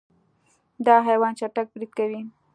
دا 0.85 0.95
حیوان 1.07 1.33
چټک 1.39 1.67
برید 1.73 1.91
کوي. 1.97 2.21